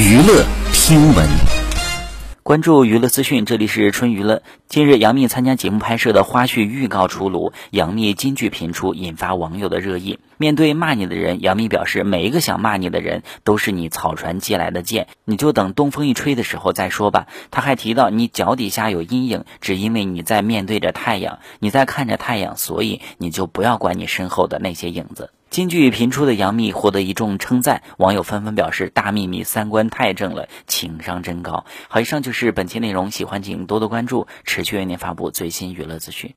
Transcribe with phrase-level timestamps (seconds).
[0.00, 1.28] 娱乐听闻。
[2.42, 4.42] 关注娱乐资讯，这里是春娱乐。
[4.66, 10.18] 近日，杨幂参加节目拍摄的花絮预告出炉，杨幂金句频出，引发网友的热议。
[10.38, 17.26] 面对骂你的人，杨幂表示，每一个想骂你的人都是你草船借来的箭，你就等东风一吹的时候再说吧。
[17.50, 25.30] 她还提到，你脚底下有阴影，只因为你在面对着太阳，你在看着太阳，所以你就不要管你身后的那些影子。
[25.50, 31.64] 京剧频出的杨幂获得一众称赞，网友纷纷表示大幂幂三观太正了，情商真高。
[31.88, 36.28] 好，以上就是本期内容，喜欢请多多关注，持续为您发布最新娱乐资讯。